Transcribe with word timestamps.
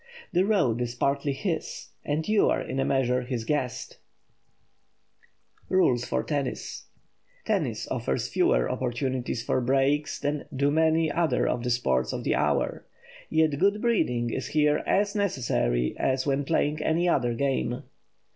The 0.33 0.43
road 0.45 0.81
is 0.81 0.95
partly 0.95 1.31
his, 1.31 1.89
and 2.03 2.27
you 2.27 2.49
are 2.49 2.59
in 2.59 2.79
a 2.79 2.85
measure 2.85 3.21
his 3.21 3.45
guest. 3.45 3.99
[Sidenote: 5.59 5.69
RULES 5.89 6.05
FOR 6.05 6.23
TENNIS] 6.23 6.85
Tennis 7.45 7.87
offers 7.87 8.27
fewer 8.27 8.67
opportunities 8.67 9.43
for 9.43 9.61
"breaks" 9.61 10.17
than 10.19 10.45
do 10.51 10.71
many 10.71 11.11
other 11.11 11.47
of 11.47 11.63
the 11.63 11.69
sports 11.69 12.13
of 12.13 12.23
the 12.23 12.33
hour. 12.33 12.87
Yet 13.29 13.59
good 13.59 13.79
breeding 13.79 14.31
is 14.31 14.47
here 14.47 14.81
as 14.87 15.13
necessary 15.13 15.95
as 15.99 16.25
when 16.25 16.45
playing 16.45 16.81
any 16.81 17.07
other 17.07 17.35
game. 17.35 17.83